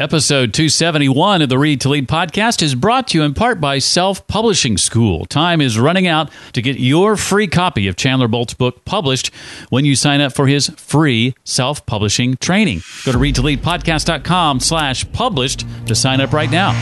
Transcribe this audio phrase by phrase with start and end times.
[0.00, 3.78] Episode 271 of the Read to Lead podcast is brought to you in part by
[3.78, 5.26] Self Publishing School.
[5.26, 9.30] Time is running out to get your free copy of Chandler Bolt's book published
[9.68, 12.80] when you sign up for his free self-publishing training.
[13.04, 16.72] Go to readtoleadpodcast.com slash published to sign up right now.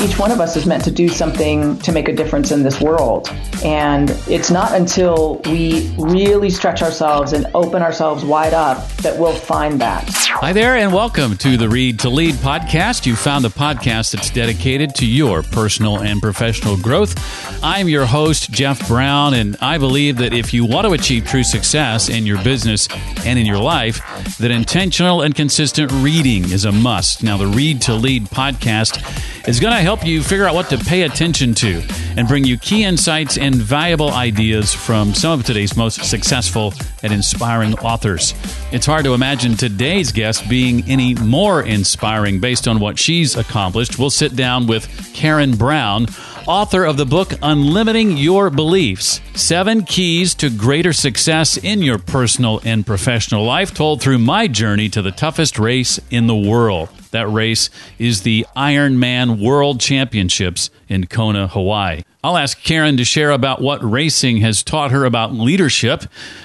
[0.00, 2.80] Each one of us is meant to do something to make a difference in this
[2.80, 3.28] world.
[3.64, 9.34] And it's not until we really stretch ourselves and open ourselves wide up that we'll
[9.34, 10.08] find that.
[10.40, 13.06] Hi there, and welcome to the Read to Lead podcast.
[13.06, 17.16] You found a podcast that's dedicated to your personal and professional growth.
[17.64, 21.42] I'm your host, Jeff Brown, and I believe that if you want to achieve true
[21.42, 22.88] success in your business
[23.26, 24.00] and in your life,
[24.38, 27.24] that intentional and consistent reading is a must.
[27.24, 29.02] Now, the Read to Lead podcast
[29.48, 31.82] is going to help you figure out what to pay attention to
[32.16, 37.12] and bring you key insights and valuable ideas from some of today's most successful and
[37.12, 38.34] inspiring authors.
[38.72, 43.98] It's hard to imagine today's guest being any more inspiring based on what she's accomplished.
[43.98, 46.06] We'll sit down with Karen Brown
[46.48, 52.62] author of the book Unlimiting Your Beliefs Seven Keys to Greater Success in Your Personal
[52.64, 56.88] and Professional Life, told through my journey to the toughest race in the world.
[57.10, 62.02] That race is the Ironman World Championships in Kona, Hawaii.
[62.24, 66.04] I'll ask Karen to share about what racing has taught her about leadership,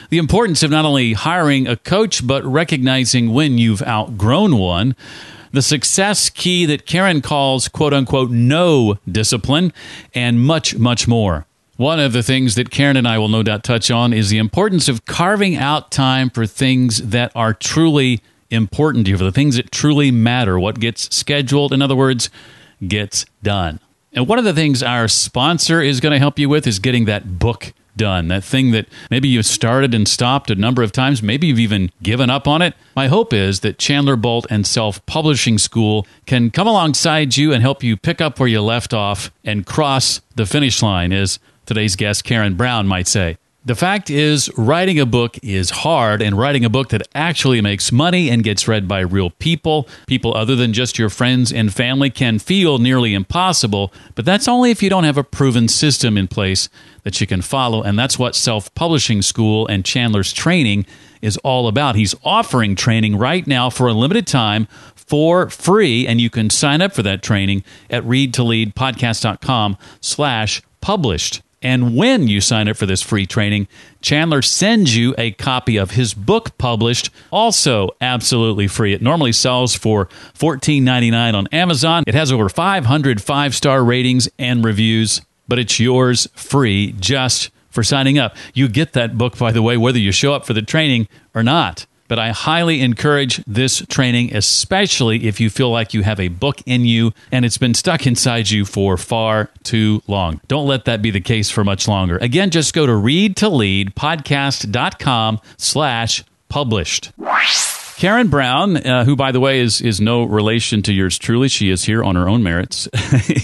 [0.09, 4.97] the importance of not only hiring a coach, but recognizing when you've outgrown one,
[5.53, 9.71] the success key that Karen calls quote unquote no discipline,
[10.13, 11.45] and much, much more.
[11.77, 14.37] One of the things that Karen and I will no doubt touch on is the
[14.37, 19.31] importance of carving out time for things that are truly important to you, for the
[19.31, 22.29] things that truly matter, what gets scheduled, in other words,
[22.87, 23.79] gets done.
[24.11, 27.05] And one of the things our sponsor is going to help you with is getting
[27.05, 28.27] that book done.
[28.27, 31.91] That thing that maybe you've started and stopped a number of times, maybe you've even
[32.01, 32.73] given up on it.
[32.95, 37.61] My hope is that Chandler Bolt and Self Publishing School can come alongside you and
[37.61, 41.95] help you pick up where you left off and cross the finish line, as today's
[41.95, 43.37] guest Karen Brown might say.
[43.65, 47.93] The fact is, writing a book is hard, and writing a book that actually makes
[47.93, 52.09] money and gets read by real people, people other than just your friends and family,
[52.09, 53.93] can feel nearly impossible.
[54.15, 56.67] But that's only if you don't have a proven system in place
[57.03, 57.81] that you can follow.
[57.81, 60.85] And that's what Self Publishing School and Chandler's training
[61.21, 61.95] is all about.
[61.95, 66.81] He's offering training right now for a limited time for free, and you can sign
[66.81, 71.41] up for that training at readtoleadpodcast.com slash published.
[71.63, 73.69] And when you sign up for this free training,
[74.01, 78.93] Chandler sends you a copy of his book published, also absolutely free.
[78.93, 82.03] It normally sells for $14.99 on Amazon.
[82.05, 87.83] It has over 500 five star ratings and reviews, but it's yours free just for
[87.83, 88.35] signing up.
[88.53, 91.43] You get that book, by the way, whether you show up for the training or
[91.43, 91.85] not.
[92.07, 96.61] But I highly encourage this training, especially if you feel like you have a book
[96.65, 100.39] in you and it's been stuck inside you for far too long.
[100.47, 102.17] Don't let that be the case for much longer.
[102.17, 107.11] Again, just go to readtoleadpodcast.com slash published.
[108.03, 111.69] Karen Brown, uh, who, by the way, is is no relation to yours truly, she
[111.69, 112.85] is here on her own merits,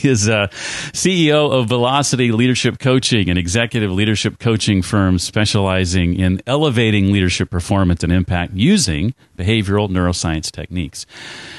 [0.04, 0.48] is uh,
[0.92, 8.04] CEO of Velocity Leadership Coaching, an executive leadership coaching firm specializing in elevating leadership performance
[8.04, 11.06] and impact using behavioral neuroscience techniques.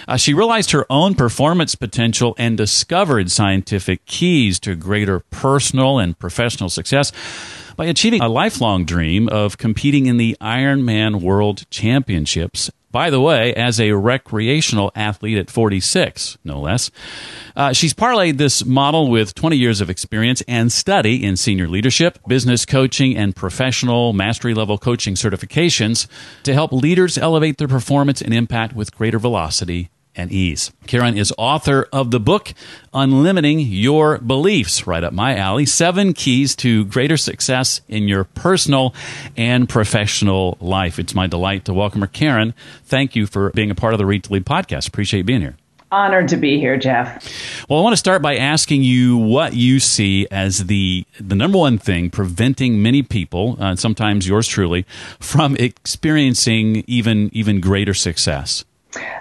[0.06, 6.19] Uh, she realized her own performance potential and discovered scientific keys to greater personal and
[6.19, 7.12] professional success
[7.77, 13.55] by achieving a lifelong dream of competing in the Ironman World Championships by the way,
[13.55, 16.91] as a recreational athlete at 46, no less.
[17.55, 22.19] Uh, she's parlayed this model with 20 years of experience and study in senior leadership,
[22.27, 26.06] business coaching, and professional mastery level coaching certifications
[26.43, 30.72] to help leaders elevate their performance and impact with greater velocity and ease.
[30.87, 32.53] Karen is author of the book
[32.93, 35.66] Unlimiting Your Beliefs, right up my alley.
[35.66, 38.95] Seven keys to greater success in your personal
[39.36, 40.98] and professional life.
[40.98, 42.07] It's my delight to welcome her.
[42.07, 42.54] Karen,
[42.84, 44.89] thank you for being a part of the Read to Lead podcast.
[44.89, 45.57] Appreciate being here.
[45.92, 47.68] Honored to be here, Jeff.
[47.68, 51.59] Well, I want to start by asking you what you see as the the number
[51.59, 54.86] one thing preventing many people, uh, sometimes yours truly,
[55.18, 58.65] from experiencing even even greater success.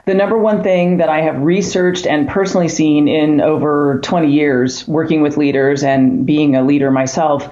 [0.05, 4.87] The number one thing that I have researched and personally seen in over 20 years
[4.87, 7.47] working with leaders and being a leader myself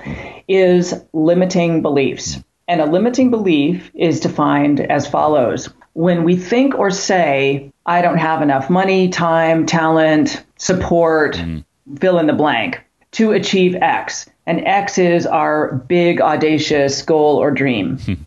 [0.48, 2.40] is limiting beliefs.
[2.68, 8.18] And a limiting belief is defined as follows When we think or say, I don't
[8.18, 11.64] have enough money, time, talent, support, mm.
[12.00, 12.82] fill in the blank,
[13.12, 14.30] to achieve X.
[14.46, 18.27] And X is our big, audacious goal or dream.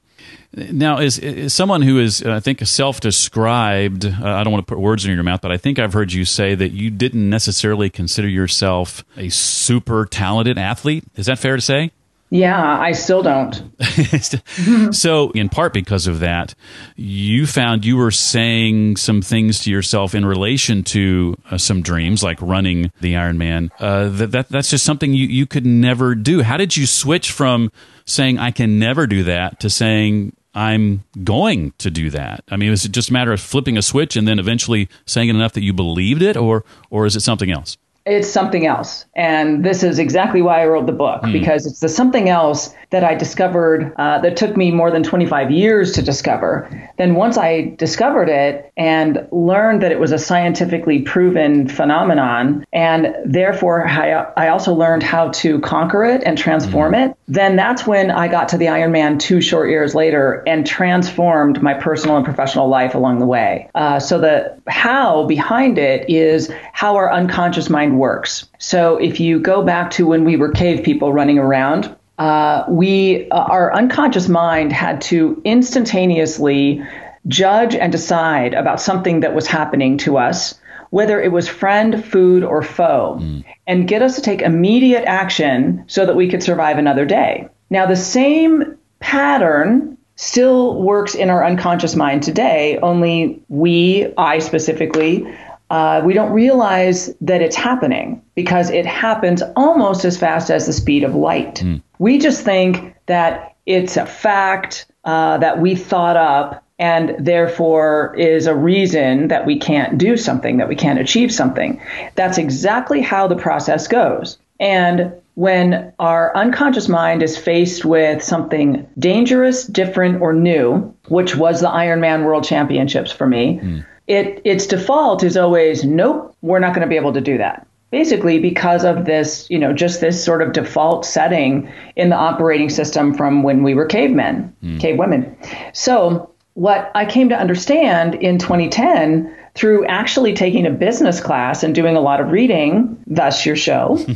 [0.52, 4.04] Now, is, is someone who is, I think, self-described?
[4.04, 6.12] Uh, I don't want to put words in your mouth, but I think I've heard
[6.12, 11.04] you say that you didn't necessarily consider yourself a super talented athlete.
[11.14, 11.92] Is that fair to say?
[12.32, 13.60] Yeah, I still don't.
[14.94, 16.54] so, in part because of that,
[16.94, 22.22] you found you were saying some things to yourself in relation to uh, some dreams,
[22.22, 23.70] like running the Ironman.
[23.80, 26.42] Uh, that, that that's just something you, you could never do.
[26.42, 27.72] How did you switch from
[28.04, 32.44] saying I can never do that to saying I'm going to do that?
[32.48, 35.28] I mean, is it just a matter of flipping a switch and then eventually saying
[35.28, 37.76] it enough that you believed it, or or is it something else?
[38.10, 39.06] It's something else.
[39.14, 41.32] And this is exactly why I wrote the book, mm.
[41.32, 45.52] because it's the something else that I discovered uh, that took me more than 25
[45.52, 46.68] years to discover.
[46.98, 53.14] Then, once I discovered it and learned that it was a scientifically proven phenomenon, and
[53.24, 57.10] therefore I, I also learned how to conquer it and transform mm.
[57.10, 61.62] it, then that's when I got to the Ironman two short years later and transformed
[61.62, 63.70] my personal and professional life along the way.
[63.76, 68.48] Uh, so, the how behind it is how our unconscious mind works.
[68.58, 73.28] So, if you go back to when we were cave people running around, uh, we
[73.30, 76.82] uh, our unconscious mind had to instantaneously
[77.28, 80.58] judge and decide about something that was happening to us
[80.90, 83.44] whether it was friend, food, or foe, mm.
[83.66, 87.48] and get us to take immediate action so that we could survive another day.
[87.70, 95.24] Now, the same pattern still works in our unconscious mind today, only we, I specifically,
[95.70, 100.72] uh, we don't realize that it's happening because it happens almost as fast as the
[100.72, 101.56] speed of light.
[101.56, 101.80] Mm.
[101.98, 108.46] We just think that it's a fact uh, that we thought up and therefore is
[108.46, 111.80] a reason that we can't do something, that we can't achieve something.
[112.16, 114.38] That's exactly how the process goes.
[114.58, 121.60] And when our unconscious mind is faced with something dangerous, different, or new, which was
[121.60, 126.74] the Ironman World Championships for me, mm it its default is always nope, we're not
[126.74, 127.66] going to be able to do that.
[127.92, 132.70] Basically, because of this, you know, just this sort of default setting in the operating
[132.70, 134.80] system from when we were cavemen, mm.
[134.80, 135.36] cave women.
[135.72, 141.74] So, what I came to understand in 2010 through actually taking a business class and
[141.74, 143.98] doing a lot of reading, thus your show,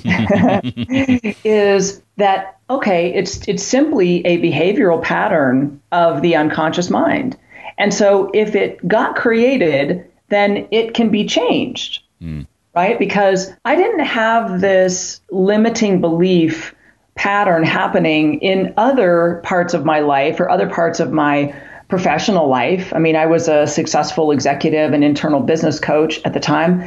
[1.45, 7.37] is that okay, it's it's simply a behavioral pattern of the unconscious mind.
[7.79, 12.47] And so if it got created, then it can be changed, mm.
[12.75, 12.99] right?
[12.99, 16.75] Because I didn't have this limiting belief
[17.15, 21.55] pattern happening in other parts of my life or other parts of my
[21.89, 22.93] professional life.
[22.95, 26.83] I mean, I was a successful executive and internal business coach at the time.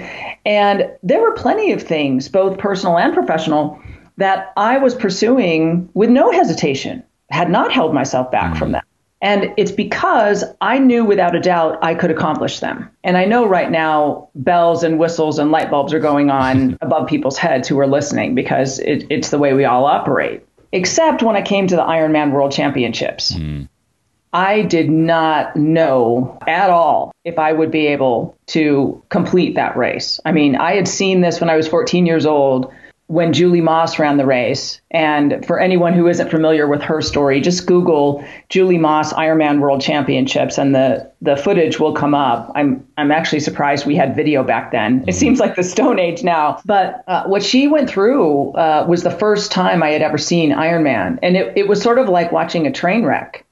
[0.45, 3.79] And there were plenty of things, both personal and professional,
[4.17, 8.59] that I was pursuing with no hesitation, had not held myself back mm.
[8.59, 8.86] from that.
[9.21, 12.89] And it's because I knew without a doubt I could accomplish them.
[13.03, 17.07] And I know right now bells and whistles and light bulbs are going on above
[17.07, 20.45] people's heads who are listening because it, it's the way we all operate.
[20.71, 23.33] Except when I came to the Ironman World Championships.
[23.33, 23.67] Mm.
[24.33, 30.19] I did not know at all if I would be able to complete that race.
[30.25, 32.71] I mean, I had seen this when I was 14 years old
[33.07, 34.81] when Julie Moss ran the race.
[34.91, 39.81] And for anyone who isn't familiar with her story, just Google Julie Moss Ironman World
[39.81, 42.51] Championships and the, the footage will come up.
[42.53, 44.97] I'm, I'm actually surprised we had video back then.
[44.97, 45.11] It mm-hmm.
[45.11, 46.59] seems like the Stone Age now.
[46.65, 50.51] But uh, what she went through uh, was the first time I had ever seen
[50.51, 51.19] Ironman.
[51.23, 53.45] And it, it was sort of like watching a train wreck.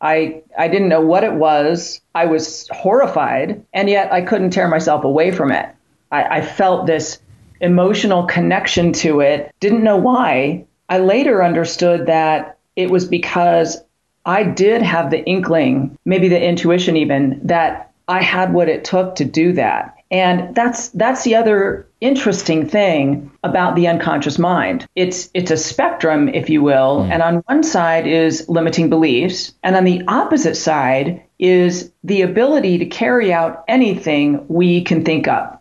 [0.00, 2.00] I, I didn't know what it was.
[2.14, 5.68] I was horrified, and yet I couldn't tear myself away from it.
[6.10, 7.20] I, I felt this
[7.62, 9.54] emotional connection to it.
[9.60, 10.66] Didn't know why.
[10.88, 13.78] I later understood that it was because
[14.26, 19.14] I did have the inkling, maybe the intuition even, that I had what it took
[19.16, 19.96] to do that.
[20.10, 24.86] And that's that's the other interesting thing about the unconscious mind.
[24.94, 27.10] It's it's a spectrum, if you will, mm.
[27.10, 32.78] and on one side is limiting beliefs, and on the opposite side is the ability
[32.78, 35.56] to carry out anything we can think of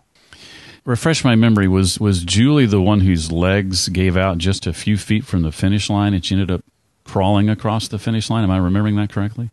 [0.85, 4.97] refresh my memory was was Julie the one whose legs gave out just a few
[4.97, 6.63] feet from the finish line and she ended up
[7.03, 9.49] crawling across the finish line am I remembering that correctly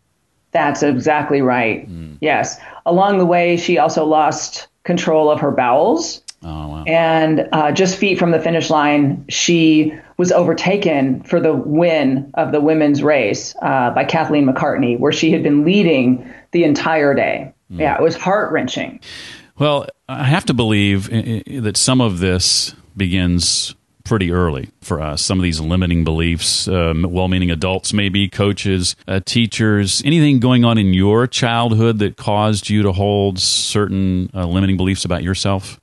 [0.53, 2.17] That's exactly right mm.
[2.21, 6.85] yes along the way she also lost control of her bowels Oh, wow.
[6.87, 12.53] And uh, just feet from the finish line, she was overtaken for the win of
[12.53, 17.53] the women's race uh, by Kathleen McCartney, where she had been leading the entire day.
[17.73, 17.81] Mm.
[17.81, 19.01] Yeah, it was heart wrenching.
[19.59, 23.75] Well, I have to believe that some of this begins
[24.05, 25.21] pretty early for us.
[25.21, 30.65] Some of these limiting beliefs, um, well meaning adults, maybe coaches, uh, teachers, anything going
[30.65, 35.79] on in your childhood that caused you to hold certain uh, limiting beliefs about yourself?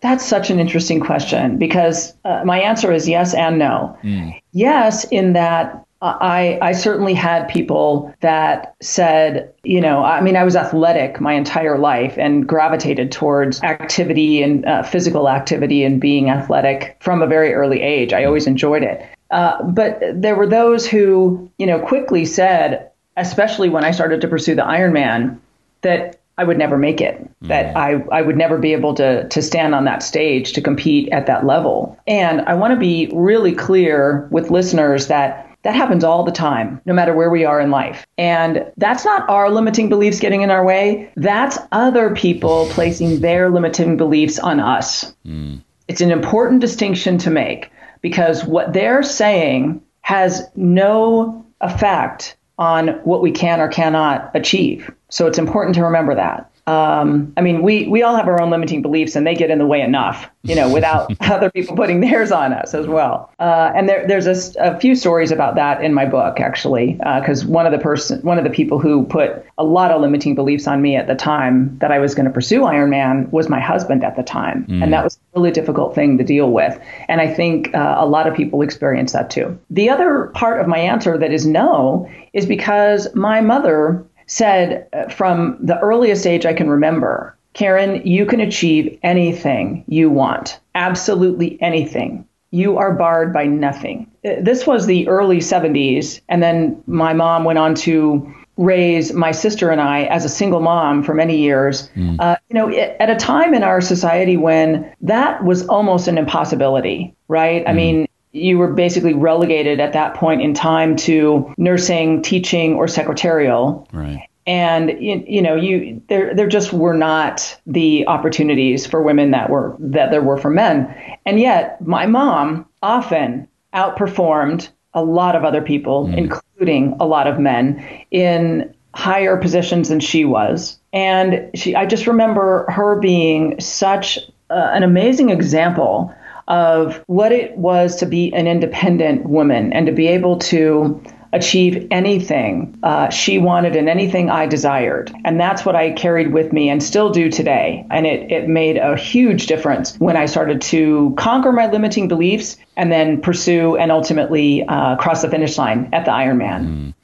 [0.00, 3.96] That's such an interesting question because uh, my answer is yes and no.
[4.02, 4.40] Mm.
[4.52, 10.44] Yes, in that I, I certainly had people that said, you know, I mean, I
[10.44, 16.30] was athletic my entire life and gravitated towards activity and uh, physical activity and being
[16.30, 18.14] athletic from a very early age.
[18.14, 19.06] I always enjoyed it.
[19.30, 24.28] Uh, but there were those who, you know, quickly said, especially when I started to
[24.28, 25.38] pursue the Ironman,
[25.82, 27.48] that I would never make it, mm.
[27.48, 31.10] that I, I would never be able to, to stand on that stage to compete
[31.12, 31.98] at that level.
[32.06, 36.80] And I want to be really clear with listeners that that happens all the time,
[36.86, 38.06] no matter where we are in life.
[38.16, 41.12] And that's not our limiting beliefs getting in our way.
[41.16, 45.14] That's other people placing their limiting beliefs on us.
[45.26, 45.62] Mm.
[45.88, 53.22] It's an important distinction to make because what they're saying has no effect on what
[53.22, 54.90] we can or cannot achieve.
[55.08, 56.49] So it's important to remember that.
[56.66, 59.58] Um, I mean, we we all have our own limiting beliefs, and they get in
[59.58, 63.32] the way enough, you know, without other people putting theirs on us as well.
[63.38, 67.44] Uh, and there, there's a, a, few stories about that in my book, actually, because
[67.44, 70.34] uh, one of the person, one of the people who put a lot of limiting
[70.34, 73.60] beliefs on me at the time that I was going to pursue Ironman was my
[73.60, 74.82] husband at the time, mm.
[74.82, 76.78] and that was a really difficult thing to deal with.
[77.08, 79.58] And I think uh, a lot of people experience that too.
[79.70, 85.08] The other part of my answer that is no is because my mother said uh,
[85.08, 91.60] from the earliest age I can remember, Karen, you can achieve anything you want, absolutely
[91.60, 92.24] anything.
[92.52, 94.08] You are barred by nothing.
[94.24, 99.32] Uh, this was the early 70s, and then my mom went on to raise my
[99.32, 101.90] sister and I as a single mom for many years.
[101.96, 102.16] Mm.
[102.20, 107.16] Uh, you know, at a time in our society when that was almost an impossibility,
[107.26, 107.64] right?
[107.64, 107.68] Mm.
[107.68, 112.86] I mean, you were basically relegated at that point in time to nursing, teaching, or
[112.86, 113.88] secretarial.
[113.92, 114.26] Right.
[114.46, 119.50] And you, you know, you there there just were not the opportunities for women that
[119.50, 120.94] were that there were for men.
[121.26, 126.16] And yet, my mom often outperformed a lot of other people, mm.
[126.16, 130.78] including a lot of men, in higher positions than she was.
[130.92, 134.18] And she, I just remember her being such
[134.50, 136.12] uh, an amazing example
[136.50, 141.00] of what it was to be an independent woman and to be able to
[141.32, 145.12] achieve anything uh, she wanted and anything I desired.
[145.24, 147.86] And that's what I carried with me and still do today.
[147.88, 152.56] And it, it made a huge difference when I started to conquer my limiting beliefs
[152.76, 156.66] and then pursue and ultimately uh, cross the finish line at the Ironman.
[156.66, 156.94] Mm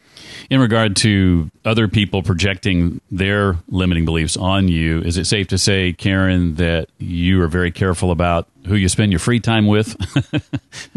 [0.51, 5.59] in regard to other people projecting their limiting beliefs on you, is it safe to
[5.59, 9.97] say, Karen, that you are very careful about who you spend your free time with?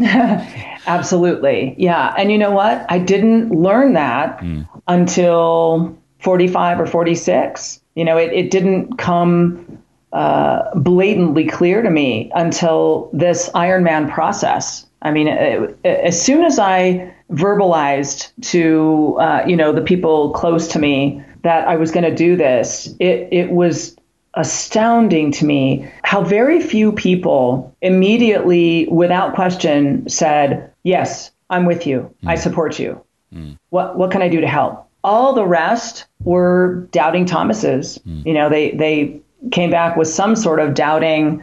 [0.86, 1.74] Absolutely.
[1.78, 2.14] Yeah.
[2.16, 2.84] And you know what?
[2.88, 4.68] I didn't learn that mm.
[4.88, 7.80] until 45 or 46.
[7.94, 9.78] You know, it, it didn't come
[10.12, 14.86] uh, blatantly clear to me until this Ironman process.
[15.02, 20.30] I mean, it, it, as soon as I verbalized to uh, you know the people
[20.32, 23.96] close to me that I was going to do this, it it was
[24.34, 32.14] astounding to me how very few people immediately, without question, said, "Yes, I'm with you.
[32.22, 32.30] Mm.
[32.30, 33.00] I support you.
[33.34, 33.58] Mm.
[33.70, 37.98] What what can I do to help?" All the rest were doubting Thomases.
[38.06, 38.26] Mm.
[38.26, 39.20] You know, they they
[39.50, 41.42] came back with some sort of doubting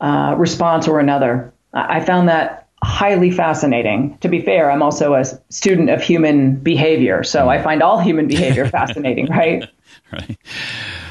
[0.00, 1.52] uh, response or another.
[1.72, 4.16] I found that highly fascinating.
[4.18, 8.28] To be fair, I'm also a student of human behavior, so I find all human
[8.28, 9.68] behavior fascinating, right?
[10.12, 10.38] right.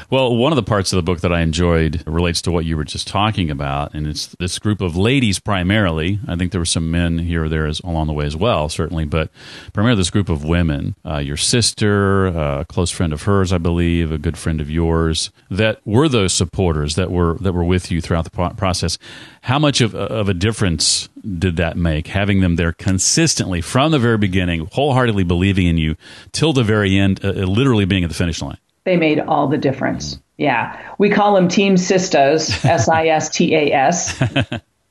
[0.08, 2.76] Well, one of the parts of the book that I enjoyed relates to what you
[2.76, 6.20] were just talking about, and it's this group of ladies primarily.
[6.28, 8.68] I think there were some men here or there as, along the way as well,
[8.68, 9.30] certainly, but
[9.72, 10.94] primarily this group of women.
[11.04, 14.70] Uh, your sister, uh, a close friend of hers, I believe, a good friend of
[14.70, 18.98] yours, that were those supporters that were that were with you throughout the process.
[19.42, 21.08] How much of, of a difference
[21.38, 22.06] did that make?
[22.06, 25.96] Having them there consistently from the very beginning, wholeheartedly believing in you
[26.30, 29.58] till the very end, uh, literally being at the finish line they made all the
[29.58, 30.18] difference.
[30.38, 30.80] Yeah.
[30.96, 34.22] We call them Team Sistas, S I S T A S.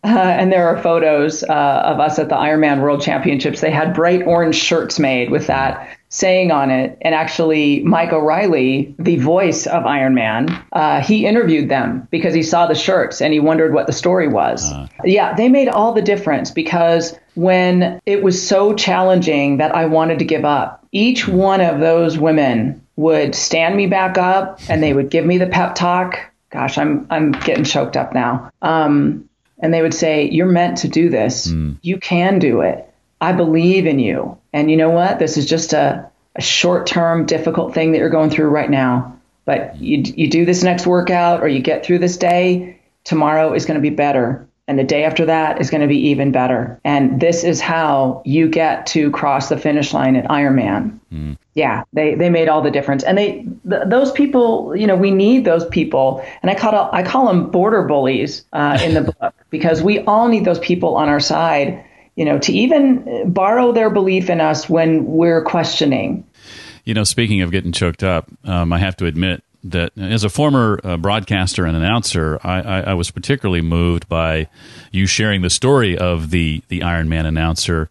[0.06, 3.62] Uh, and there are photos uh, of us at the Ironman World Championships.
[3.62, 6.96] They had bright orange shirts made with that saying on it.
[7.02, 12.68] And actually, Mike O'Reilly, the voice of Ironman, uh, he interviewed them because he saw
[12.68, 14.72] the shirts and he wondered what the story was.
[14.72, 14.88] Uh.
[15.04, 20.20] Yeah, they made all the difference because when it was so challenging that I wanted
[20.20, 24.94] to give up, each one of those women would stand me back up and they
[24.94, 26.20] would give me the pep talk.
[26.50, 28.50] Gosh, I'm I'm getting choked up now.
[28.62, 31.48] Um, and they would say, You're meant to do this.
[31.48, 31.78] Mm.
[31.82, 32.90] You can do it.
[33.22, 34.38] I believe in you.
[34.54, 35.20] And you know what?
[35.20, 39.20] This is just a, a short term, difficult thing that you're going through right now.
[39.46, 43.66] But you, you do this next workout or you get through this day, tomorrow is
[43.66, 44.48] going to be better.
[44.67, 46.79] And the day after that is going to be even better.
[46.84, 51.00] And this is how you get to cross the finish line at Ironman.
[51.13, 51.38] Mm.
[51.53, 53.03] Yeah, they, they made all the difference.
[53.03, 56.25] And they th- those people, you know, we need those people.
[56.41, 60.27] And I call I call them border bullies uh, in the book because we all
[60.27, 61.84] need those people on our side,
[62.15, 66.25] you know, to even borrow their belief in us when we're questioning.
[66.86, 70.29] You know, speaking of getting choked up, um, I have to admit that as a
[70.29, 74.48] former uh, broadcaster and announcer, I, I, I, was particularly moved by
[74.91, 77.89] you sharing the story of the the Ironman announcer,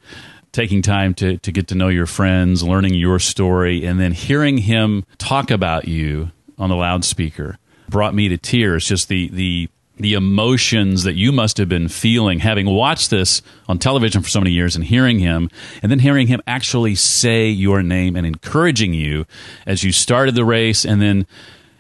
[0.53, 4.59] taking time to to get to know your friends, learning your story, and then hearing
[4.59, 8.87] him talk about you on the loudspeaker brought me to tears.
[8.87, 13.79] Just the the the emotions that you must have been feeling having watched this on
[13.79, 15.49] television for so many years and hearing him
[15.83, 19.25] and then hearing him actually say your name and encouraging you
[19.67, 21.27] as you started the race and then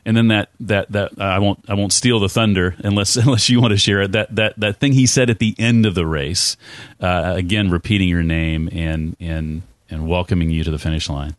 [0.06, 3.48] and then that that that uh, I won't I won't steal the thunder unless unless
[3.48, 4.12] you want to share it.
[4.12, 6.56] That that that thing he said at the end of the race,
[7.00, 11.36] uh, again repeating your name and and and welcoming you to the finish line.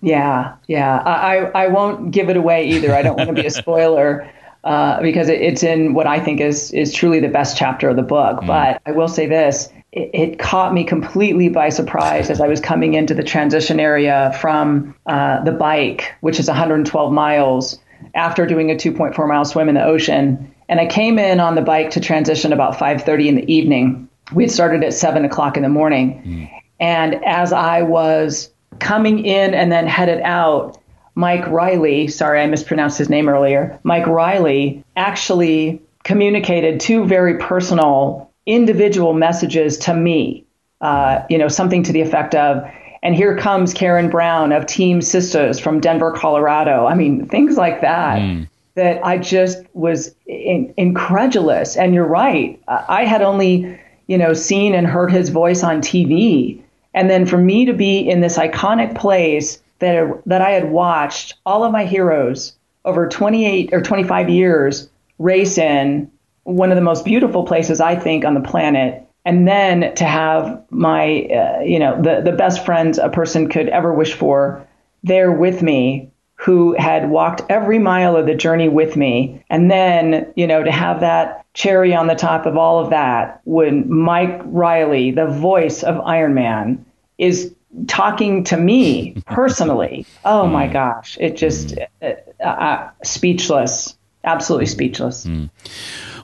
[0.00, 0.98] Yeah, yeah.
[0.98, 2.94] I I won't give it away either.
[2.94, 4.30] I don't want to be a spoiler.
[4.64, 7.96] Uh, because it, it's in what I think is is truly the best chapter of
[7.96, 8.40] the book.
[8.40, 8.46] Mm.
[8.48, 12.60] But I will say this: it, it, caught me completely by surprise as I was
[12.60, 17.78] coming into the transition area from uh, the bike, which is 112 miles,
[18.14, 20.54] after doing a 2.4 mile swim in the ocean.
[20.68, 24.08] And I came in on the bike to transition about 5:30 in the evening.
[24.32, 26.60] We had started at seven o'clock in the morning, mm.
[26.78, 30.78] and as I was coming in and then headed out,
[31.14, 33.80] Mike Riley, sorry I mispronounced his name earlier.
[33.82, 40.44] Mike Riley actually communicated two very personal, individual messages to me.
[40.80, 42.62] Uh, you know, something to the effect of,
[43.02, 46.86] and here comes Karen Brown of Team Sisters from Denver, Colorado.
[46.86, 48.18] I mean, things like that.
[48.18, 48.48] Mm.
[48.74, 51.76] That I just was in, incredulous.
[51.76, 52.60] And you're right.
[52.68, 56.62] I had only, you know, seen and heard his voice on TV.
[56.94, 61.34] And then for me to be in this iconic place that, that I had watched
[61.44, 66.10] all of my heroes over 28 or 25 years race in,
[66.44, 70.64] one of the most beautiful places I think on the planet, and then to have
[70.70, 74.66] my uh, you know the the best friends a person could ever wish for
[75.04, 79.44] there with me who had walked every mile of the journey with me.
[79.50, 83.42] And then you know to have that cherry on the top of all of that
[83.44, 86.78] when Mike Riley the voice of Ironman
[87.18, 87.54] is
[87.86, 90.06] talking to me personally.
[90.24, 90.72] Oh my hmm.
[90.72, 91.18] gosh.
[91.20, 92.12] It just uh,
[92.42, 93.94] uh, speechless.
[94.24, 95.26] Absolutely speechless.
[95.26, 95.50] Mm.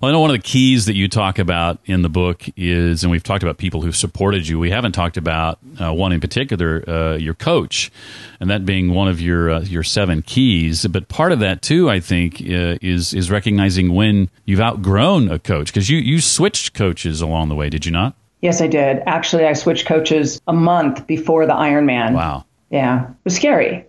[0.05, 3.05] Well, I know one of the keys that you talk about in the book is,
[3.05, 4.59] and we've talked about people who've supported you.
[4.59, 7.91] We haven't talked about uh, one in particular, uh, your coach,
[8.39, 10.87] and that being one of your uh, your seven keys.
[10.87, 15.39] But part of that too, I think, uh, is is recognizing when you've outgrown a
[15.39, 18.15] coach because you you switched coaches along the way, did you not?
[18.43, 19.03] Yes, I did.
[19.07, 22.13] Actually, I switched coaches a month before the Ironman.
[22.13, 22.45] Wow.
[22.69, 23.87] Yeah, it was scary.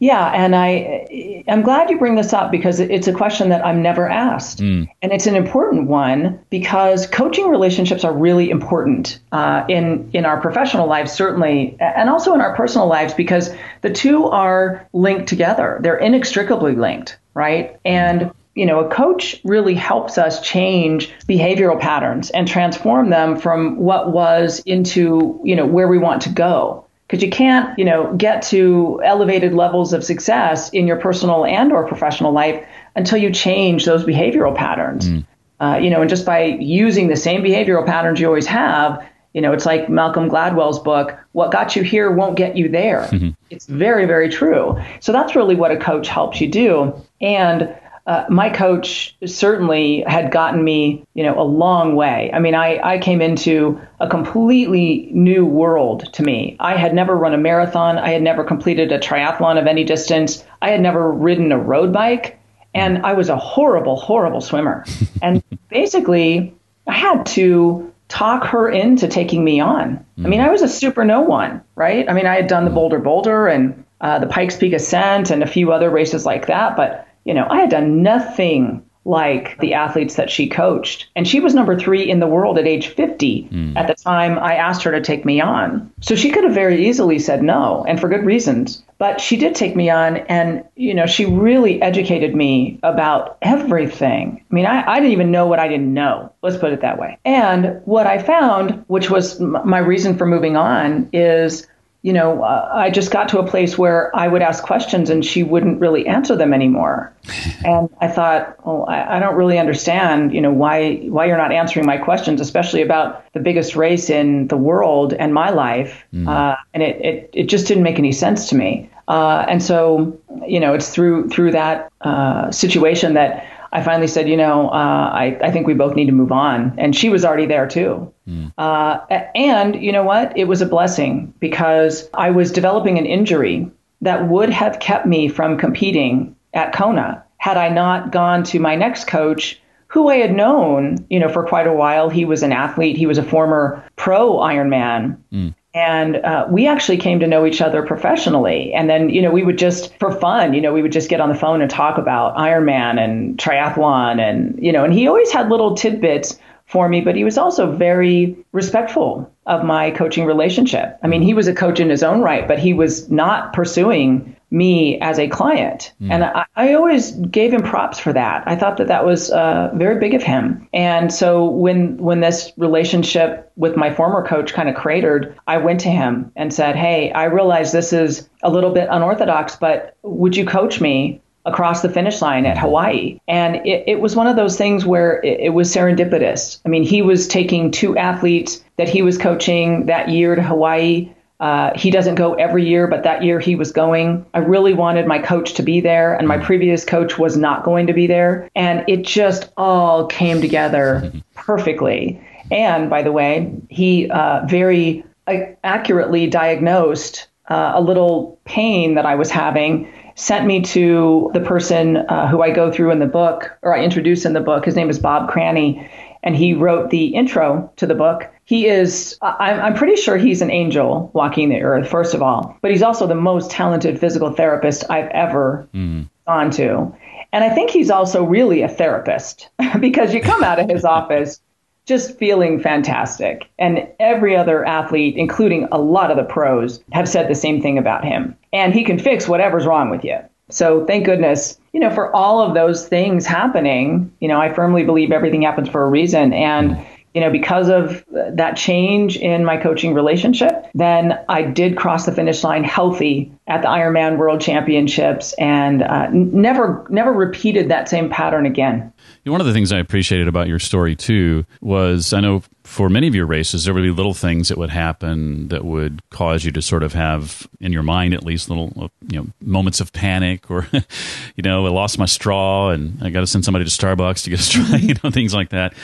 [0.00, 3.82] Yeah, and I I'm glad you bring this up because it's a question that I'm
[3.82, 4.88] never asked, mm.
[5.02, 10.40] and it's an important one because coaching relationships are really important uh, in in our
[10.40, 15.78] professional lives certainly, and also in our personal lives because the two are linked together.
[15.80, 17.78] They're inextricably linked, right?
[17.84, 23.76] And you know, a coach really helps us change behavioral patterns and transform them from
[23.78, 26.83] what was into, you know, where we want to go
[27.14, 31.70] because you can't, you know, get to elevated levels of success in your personal and
[31.70, 35.08] or professional life until you change those behavioral patterns.
[35.08, 35.24] Mm.
[35.60, 39.40] Uh, you know, and just by using the same behavioral patterns you always have, you
[39.40, 43.02] know, it's like Malcolm Gladwell's book, What Got You Here Won't Get You There.
[43.02, 43.30] Mm-hmm.
[43.48, 44.76] It's very, very true.
[44.98, 47.00] So that's really what a coach helps you do.
[47.20, 47.72] And
[48.06, 52.30] uh, my coach certainly had gotten me, you know, a long way.
[52.34, 56.56] I mean, I, I came into a completely new world to me.
[56.60, 57.96] I had never run a marathon.
[57.96, 60.44] I had never completed a triathlon of any distance.
[60.60, 62.38] I had never ridden a road bike.
[62.74, 64.84] And I was a horrible, horrible swimmer.
[65.22, 66.54] and basically,
[66.86, 70.04] I had to talk her into taking me on.
[70.22, 72.08] I mean, I was a super no one, right?
[72.08, 75.42] I mean, I had done the Bolder Boulder and uh, the Pikes Peak Ascent and
[75.42, 79.74] a few other races like that, but you know, I had done nothing like the
[79.74, 81.08] athletes that she coached.
[81.14, 83.76] And she was number three in the world at age 50 mm.
[83.76, 85.92] at the time I asked her to take me on.
[86.00, 88.82] So she could have very easily said no, and for good reasons.
[88.96, 94.42] But she did take me on, and you know, she really educated me about everything.
[94.50, 96.32] I mean, I, I didn't even know what I didn't know.
[96.42, 97.18] Let's put it that way.
[97.24, 101.66] And what I found, which was m- my reason for moving on, is
[102.04, 105.24] you know, uh, I just got to a place where I would ask questions and
[105.24, 107.10] she wouldn't really answer them anymore.
[107.64, 111.50] and I thought, well, I, I, don't really understand, you know, why why you're not
[111.50, 116.04] answering my questions, especially about the biggest race in the world and my life.
[116.12, 116.28] Mm.
[116.28, 118.90] Uh, and it, it it just didn't make any sense to me.
[119.08, 124.28] Uh, and so, you know, it's through through that uh, situation that I finally said,
[124.28, 126.74] you know, uh, I, I think we both need to move on.
[126.78, 128.14] And she was already there too.
[128.28, 128.52] Mm.
[128.56, 129.00] Uh,
[129.34, 130.38] and you know what?
[130.38, 133.68] It was a blessing because I was developing an injury
[134.00, 138.76] that would have kept me from competing at Kona had I not gone to my
[138.76, 142.10] next coach who I had known, you know, for quite a while.
[142.10, 142.96] He was an athlete.
[142.96, 145.18] He was a former pro Ironman.
[145.32, 145.54] Mm.
[145.74, 148.72] And uh, we actually came to know each other professionally.
[148.72, 151.20] And then, you know, we would just, for fun, you know, we would just get
[151.20, 154.20] on the phone and talk about Ironman and triathlon.
[154.20, 157.72] And, you know, and he always had little tidbits for me, but he was also
[157.72, 160.96] very respectful of my coaching relationship.
[161.02, 164.33] I mean, he was a coach in his own right, but he was not pursuing
[164.54, 165.92] me as a client.
[166.00, 166.10] Mm.
[166.12, 168.44] And I, I, always gave him props for that.
[168.46, 170.68] I thought that that was uh, very big of him.
[170.72, 175.80] And so when when this relationship with my former coach kind of cratered, I went
[175.80, 180.36] to him and said, "Hey, I realize this is a little bit unorthodox, but would
[180.36, 183.18] you coach me across the finish line at Hawaii.
[183.28, 186.58] And it, it was one of those things where it, it, was serendipitous.
[186.64, 191.12] I mean, he was taking two athletes that he was coaching that year to Hawaii.
[191.40, 194.24] Uh, he doesn't go every year, but that year he was going.
[194.34, 197.86] I really wanted my coach to be there, and my previous coach was not going
[197.88, 198.48] to be there.
[198.54, 202.20] And it just all came together perfectly.
[202.50, 209.06] And by the way, he uh, very uh, accurately diagnosed uh, a little pain that
[209.06, 213.06] I was having sent me to the person uh, who I go through in the
[213.06, 214.64] book, or I introduce in the book.
[214.64, 215.90] His name is Bob Cranny,
[216.22, 218.30] and he wrote the intro to the book.
[218.46, 222.70] He is, I'm pretty sure he's an angel walking the earth, first of all, but
[222.70, 226.08] he's also the most talented physical therapist I've ever mm.
[226.26, 226.94] gone to.
[227.32, 229.48] And I think he's also really a therapist
[229.80, 231.40] because you come out of his office
[231.86, 233.48] just feeling fantastic.
[233.58, 237.78] And every other athlete, including a lot of the pros, have said the same thing
[237.78, 238.36] about him.
[238.52, 240.18] And he can fix whatever's wrong with you.
[240.50, 244.84] So thank goodness, you know, for all of those things happening, you know, I firmly
[244.84, 246.32] believe everything happens for a reason.
[246.32, 252.06] And you know, because of that change in my coaching relationship, then I did cross
[252.06, 257.88] the finish line healthy at the Ironman World Championships and uh, never never repeated that
[257.88, 258.90] same pattern again.
[259.26, 263.06] One of the things I appreciated about your story too was I know for many
[263.06, 266.52] of your races there would be little things that would happen that would cause you
[266.52, 270.50] to sort of have in your mind at least little you know moments of panic
[270.50, 270.66] or
[271.36, 274.30] you know I lost my straw and I got to send somebody to Starbucks to
[274.30, 275.74] get a straw you know things like that.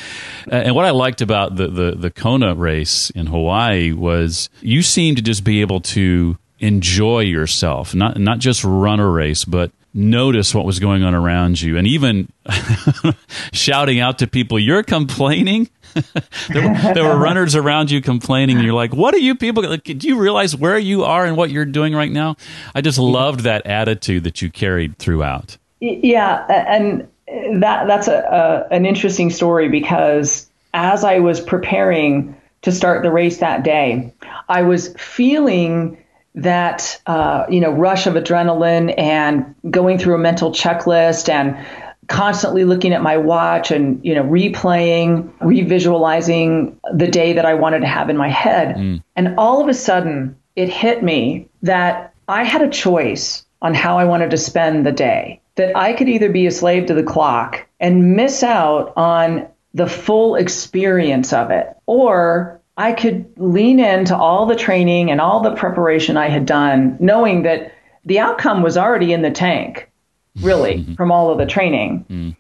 [0.49, 5.19] And what I liked about the the the Kona race in Hawaii was you seemed
[5.19, 10.55] to just be able to enjoy yourself, not not just run a race, but notice
[10.55, 12.31] what was going on around you, and even
[13.53, 15.69] shouting out to people, "You're complaining."
[16.51, 19.69] there, were, there, were, runners around you complaining, and you're like, "What are you people?
[19.69, 22.37] like, Do you realize where you are and what you're doing right now?"
[22.75, 25.57] I just loved that attitude that you carried throughout.
[25.81, 27.09] Yeah, and
[27.61, 28.19] that that's a,
[28.71, 34.13] a an interesting story because as I was preparing to start the race that day,
[34.49, 35.97] I was feeling
[36.35, 41.57] that uh, you know rush of adrenaline and going through a mental checklist and
[42.07, 47.81] constantly looking at my watch and you know replaying revisualizing the day that i wanted
[47.81, 49.03] to have in my head mm.
[49.17, 53.99] and all of a sudden it hit me that i had a choice on how
[53.99, 57.03] i wanted to spend the day that i could either be a slave to the
[57.03, 64.17] clock and miss out on the full experience of it or I could lean into
[64.17, 67.75] all the training and all the preparation I had done, knowing that
[68.07, 69.91] the outcome was already in the tank,
[70.41, 70.95] really, mm-hmm.
[70.95, 72.07] from all of the training.
[72.09, 72.37] Mm.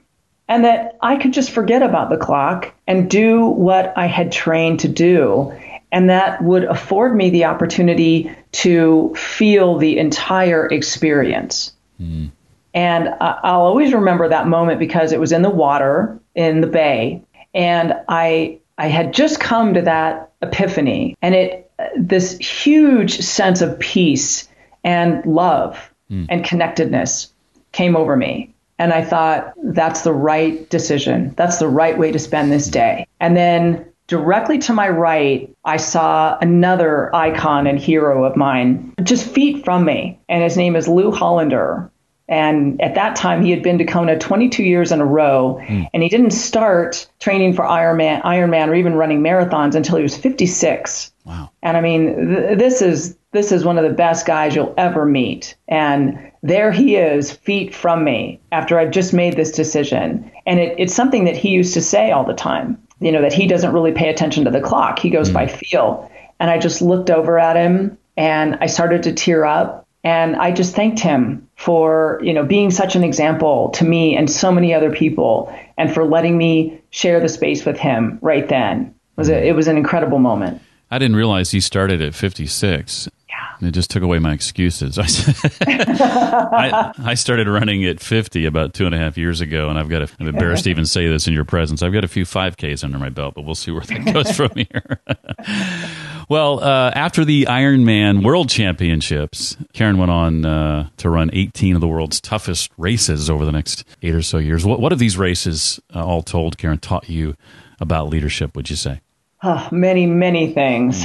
[0.49, 4.81] And that I could just forget about the clock and do what I had trained
[4.81, 5.53] to do.
[5.93, 11.75] And that would afford me the opportunity to feel the entire experience.
[12.01, 12.31] Mm.
[12.73, 17.25] And I'll always remember that moment because it was in the water in the bay.
[17.53, 23.79] And I I had just come to that epiphany and it this huge sense of
[23.79, 24.49] peace
[24.83, 26.25] and love mm.
[26.31, 27.31] and connectedness
[27.73, 28.55] came over me.
[28.79, 31.35] And I thought, that's the right decision.
[31.37, 33.07] That's the right way to spend this day.
[33.21, 39.29] And then directly to my right, I saw another icon and hero of mine, just
[39.29, 40.19] feet from me.
[40.27, 41.91] And his name is Lew Hollander.
[42.31, 45.91] And at that time, he had been to Kona 22 years in a row, mm.
[45.93, 50.17] and he didn't start training for Ironman, Ironman, or even running marathons until he was
[50.17, 51.11] 56.
[51.25, 51.51] Wow!
[51.65, 55.05] And I mean, th- this is this is one of the best guys you'll ever
[55.05, 55.57] meet.
[55.67, 60.31] And there he is, feet from me, after I've just made this decision.
[60.47, 62.81] And it, it's something that he used to say all the time.
[63.01, 65.35] You know that he doesn't really pay attention to the clock; he goes mm.
[65.35, 66.09] by feel.
[66.39, 70.53] And I just looked over at him, and I started to tear up and I
[70.53, 74.73] just thanked him for, you know, being such an example to me and so many
[74.73, 78.95] other people and for letting me share the space with him right then.
[79.17, 80.63] It was, a, it was an incredible moment.
[80.91, 83.09] I didn't realize he started at 56.
[83.29, 83.69] Yeah.
[83.69, 84.99] It just took away my excuses.
[85.61, 89.89] I, I, started running at 50 about two and a half years ago, and I've
[89.89, 91.83] got a, I'm embarrassed to even say this in your presence.
[91.83, 94.51] I've got a few 5Ks under my belt, but we'll see where that goes from
[94.57, 95.01] here.
[96.31, 101.81] Well, uh, after the Ironman World Championships, Karen went on uh, to run 18 of
[101.81, 104.65] the world's toughest races over the next eight or so years.
[104.65, 107.35] What, what have these races, uh, all told, Karen, taught you
[107.81, 109.01] about leadership, would you say?
[109.43, 111.05] Oh, many, many things.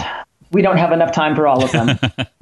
[0.52, 1.88] We don't have enough time for all of them.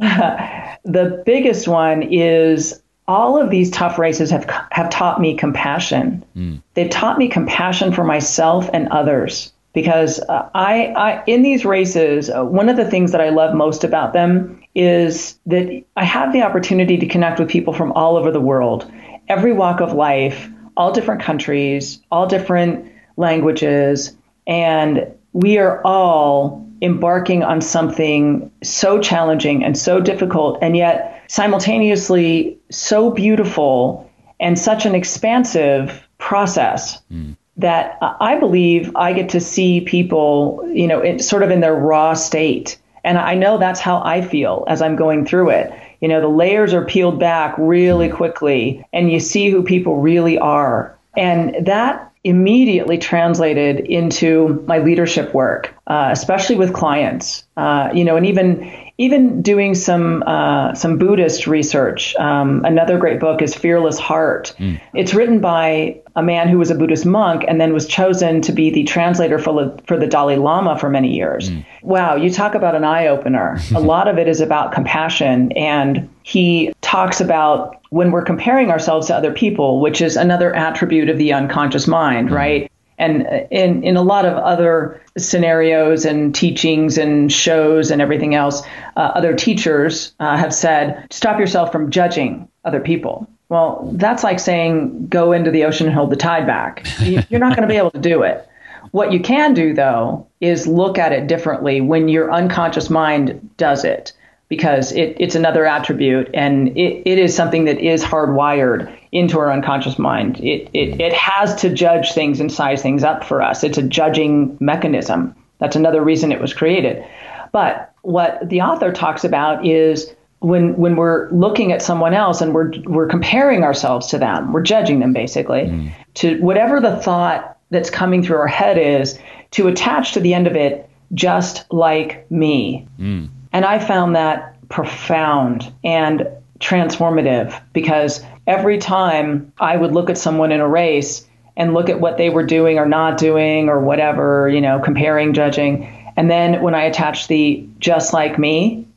[0.84, 6.26] the biggest one is all of these tough races have have taught me compassion.
[6.36, 6.62] Mm.
[6.74, 12.30] They've taught me compassion for myself and others because uh, I, I, in these races,
[12.30, 16.32] uh, one of the things that I love most about them is that I have
[16.32, 18.90] the opportunity to connect with people from all over the world,
[19.28, 24.16] every walk of life, all different countries, all different languages,
[24.48, 32.60] and we are all embarking on something so challenging and so difficult, and yet simultaneously
[32.70, 34.10] so beautiful
[34.40, 37.02] and such an expansive process.
[37.12, 41.60] Mm that I believe I get to see people, you know, it, sort of in
[41.60, 42.80] their raw state.
[43.04, 45.72] And I know that's how I feel as I'm going through it.
[46.02, 50.38] You know, the layers are peeled back really quickly and you see who people really
[50.38, 50.98] are.
[51.16, 57.44] And that immediately translated into my leadership work, uh, especially with clients.
[57.58, 62.16] Uh, you know, and even even doing some uh, some Buddhist research.
[62.18, 64.56] Um, another great book is Fearless Heart.
[64.60, 64.80] Mm.
[64.94, 68.52] It's written by a man who was a Buddhist monk and then was chosen to
[68.52, 71.50] be the translator for the, for the Dalai Lama for many years.
[71.50, 71.66] Mm.
[71.82, 73.58] Wow, you talk about an eye opener.
[73.74, 79.08] a lot of it is about compassion, and he talks about when we're comparing ourselves
[79.08, 82.36] to other people, which is another attribute of the unconscious mind, mm.
[82.36, 82.72] right?
[82.98, 88.62] And in, in a lot of other scenarios and teachings and shows and everything else,
[88.96, 93.28] uh, other teachers uh, have said, stop yourself from judging other people.
[93.50, 96.88] Well, that's like saying go into the ocean and hold the tide back.
[97.02, 98.48] You're not going to be able to do it.
[98.92, 103.84] What you can do, though, is look at it differently when your unconscious mind does
[103.84, 104.14] it,
[104.56, 109.52] because it, it's another attribute and it, it is something that is hardwired into our
[109.52, 110.40] unconscious mind.
[110.40, 113.64] It, it, it has to judge things and size things up for us.
[113.64, 115.36] It's a judging mechanism.
[115.58, 117.04] That's another reason it was created.
[117.52, 122.54] But what the author talks about is when when we're looking at someone else and
[122.54, 125.92] we're we're comparing ourselves to them, we're judging them basically mm.
[126.16, 129.18] to whatever the thought that's coming through our head is
[129.52, 132.88] to attach to the end of it just like me.
[133.00, 133.30] Mm.
[133.54, 136.28] And I found that profound and
[136.60, 142.00] transformative because every time I would look at someone in a race and look at
[142.00, 146.62] what they were doing or not doing or whatever, you know, comparing, judging, and then
[146.62, 148.88] when I attached the just like me,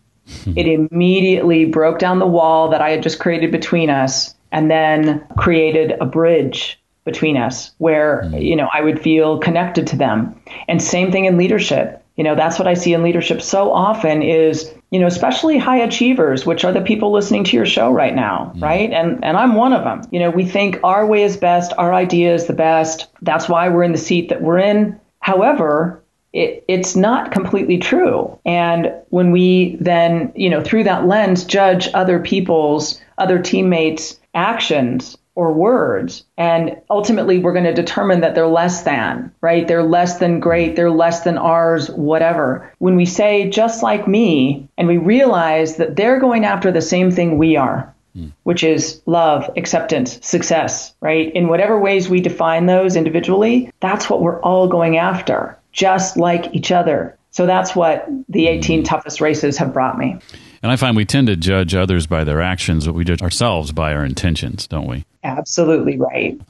[0.56, 5.24] it immediately broke down the wall that I had just created between us and then
[5.38, 8.42] created a bridge between us where, mm.
[8.44, 10.40] you know, I would feel connected to them.
[10.68, 12.02] And same thing in leadership.
[12.16, 15.79] You know, that's what I see in leadership so often is, you know, especially high
[15.79, 18.62] achievers, which are the people listening to your show right now, mm.
[18.62, 18.90] right?
[18.90, 20.02] And and I'm one of them.
[20.11, 23.07] You know, we think our way is best, our idea is the best.
[23.20, 24.98] That's why we're in the seat that we're in.
[25.20, 26.02] However,
[26.33, 28.38] it, it's not completely true.
[28.46, 35.16] And when we then, you know, through that lens, judge other people's, other teammates' actions
[35.37, 39.68] or words, and ultimately we're going to determine that they're less than, right?
[39.68, 42.72] They're less than great, they're less than ours, whatever.
[42.79, 47.11] When we say just like me, and we realize that they're going after the same
[47.11, 48.29] thing we are, hmm.
[48.42, 51.33] which is love, acceptance, success, right?
[51.35, 56.55] In whatever ways we define those individually, that's what we're all going after just like
[56.55, 57.16] each other.
[57.31, 60.18] So that's what the 18 toughest races have brought me.
[60.66, 63.70] And I find we tend to judge others by their actions, but we judge ourselves
[63.70, 65.05] by our intentions, don't we?
[65.22, 66.40] Absolutely right.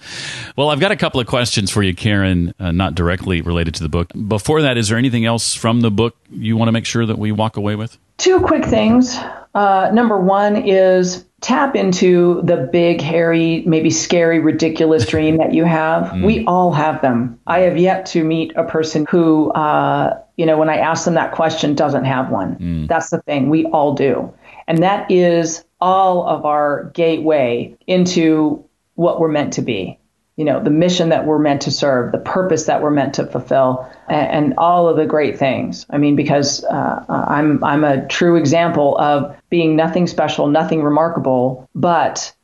[0.57, 3.83] Well, I've got a couple of questions for you, Karen, uh, not directly related to
[3.83, 4.11] the book.
[4.27, 7.19] Before that, is there anything else from the book you want to make sure that
[7.19, 7.99] we walk away with?
[8.17, 9.19] Two quick things.
[9.57, 15.65] Uh, number one is tap into the big, hairy, maybe scary, ridiculous dream that you
[15.65, 16.13] have.
[16.13, 16.27] Mm.
[16.27, 17.41] We all have them.
[17.47, 21.15] I have yet to meet a person who, uh, you know, when I ask them
[21.15, 22.57] that question, doesn't have one.
[22.57, 22.89] Mm.
[22.89, 23.49] That's the thing.
[23.49, 24.31] We all do.
[24.69, 28.63] And that is all of our gateway into
[28.95, 29.99] what we're meant to be.
[30.37, 33.27] You know, the mission that we're meant to serve, the purpose that we're meant to
[33.27, 35.87] fulfill, and, and all of the great things.
[35.89, 41.69] I mean, because uh, I'm I'm a true example of being nothing special, nothing remarkable,
[41.75, 42.35] but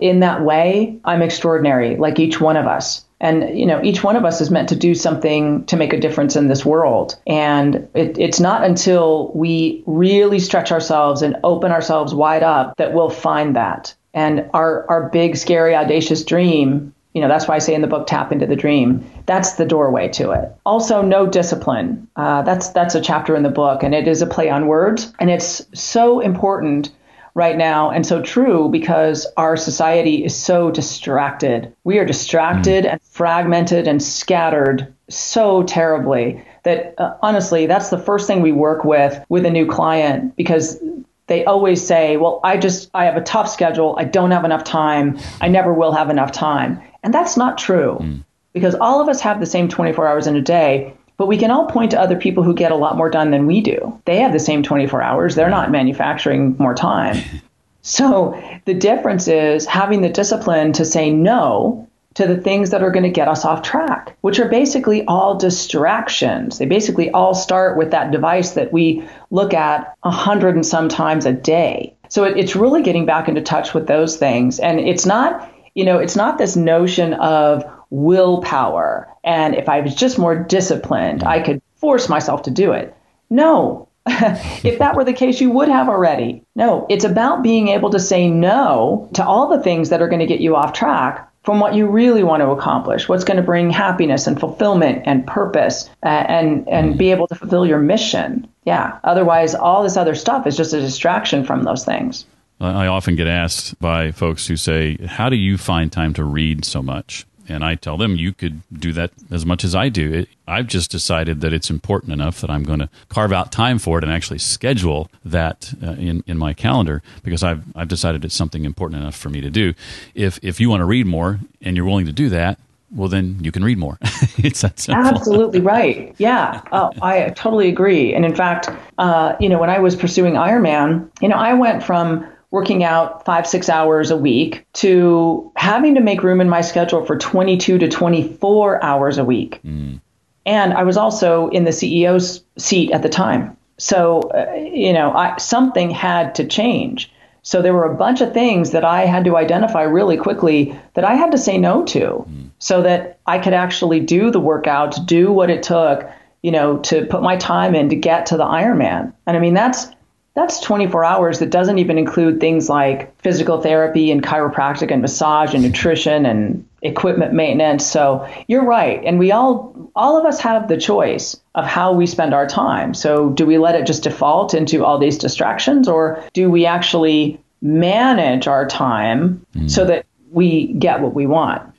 [0.00, 3.04] in that way, I'm extraordinary, like each one of us.
[3.20, 6.00] And you know, each one of us is meant to do something to make a
[6.00, 7.16] difference in this world.
[7.26, 12.94] And it, it's not until we really stretch ourselves and open ourselves wide up that
[12.94, 13.94] we'll find that.
[14.14, 17.88] And our, our big, scary, audacious dream, you know, that's why I say in the
[17.88, 19.04] book, tap into the dream.
[19.26, 20.52] That's the doorway to it.
[20.64, 22.08] Also, no discipline.
[22.16, 25.12] Uh, that's that's a chapter in the book, and it is a play on words,
[25.18, 26.90] and it's so important
[27.34, 31.74] right now and so true because our society is so distracted.
[31.84, 32.92] We are distracted mm.
[32.92, 38.84] and fragmented and scattered so terribly that uh, honestly, that's the first thing we work
[38.84, 40.78] with with a new client because
[41.26, 43.94] they always say, well, I just, I have a tough schedule.
[43.96, 45.18] I don't have enough time.
[45.40, 46.82] I never will have enough time.
[47.02, 48.24] And that's not true mm.
[48.52, 51.50] because all of us have the same 24 hours in a day, but we can
[51.50, 54.00] all point to other people who get a lot more done than we do.
[54.06, 55.34] They have the same 24 hours.
[55.34, 57.22] They're not manufacturing more time.
[57.82, 62.90] So the difference is having the discipline to say no to the things that are
[62.90, 66.58] going to get us off track, which are basically all distractions.
[66.58, 70.88] They basically all start with that device that we look at a hundred and some
[70.88, 71.94] times a day.
[72.08, 74.58] So it, it's really getting back into touch with those things.
[74.58, 79.08] And it's not, you know, it's not this notion of willpower.
[79.24, 82.94] And if I was just more disciplined, I could force myself to do it.
[83.28, 86.42] No, if that were the case, you would have already.
[86.56, 90.20] No, it's about being able to say no to all the things that are going
[90.20, 93.42] to get you off track from what you really want to accomplish, what's going to
[93.42, 98.48] bring happiness and fulfillment and purpose uh, and and be able to fulfill your mission.
[98.64, 98.98] Yeah.
[99.04, 102.26] Otherwise, all this other stuff is just a distraction from those things.
[102.60, 106.64] I often get asked by folks who say, "How do you find time to read
[106.64, 110.12] so much?" And I tell them, you could do that as much as I do.
[110.12, 113.80] It, I've just decided that it's important enough that I'm going to carve out time
[113.80, 118.24] for it and actually schedule that uh, in, in my calendar because I've, I've decided
[118.24, 119.74] it's something important enough for me to do.
[120.14, 122.60] If, if you want to read more and you're willing to do that,
[122.92, 123.98] well, then you can read more.
[124.38, 125.04] it's that simple.
[125.04, 126.14] Absolutely right.
[126.18, 128.14] Yeah, oh, I totally agree.
[128.14, 128.68] And in fact,
[128.98, 133.24] uh, you know, when I was pursuing Ironman, you know, I went from working out
[133.24, 137.78] five, six hours a week to having to make room in my schedule for 22
[137.78, 139.60] to 24 hours a week.
[139.64, 140.00] Mm.
[140.46, 143.56] And I was also in the CEO's seat at the time.
[143.78, 147.12] So, uh, you know, I, something had to change.
[147.42, 151.04] So there were a bunch of things that I had to identify really quickly that
[151.04, 152.50] I had to say no to mm.
[152.58, 156.10] so that I could actually do the workouts, do what it took,
[156.42, 159.12] you know, to put my time in to get to the Ironman.
[159.26, 159.86] And I mean, that's
[160.34, 165.54] that's 24 hours that doesn't even include things like physical therapy and chiropractic and massage
[165.54, 167.84] and nutrition and equipment maintenance.
[167.84, 169.02] So you're right.
[169.04, 172.94] And we all, all of us have the choice of how we spend our time.
[172.94, 177.40] So do we let it just default into all these distractions or do we actually
[177.60, 179.70] manage our time mm.
[179.70, 181.69] so that we get what we want?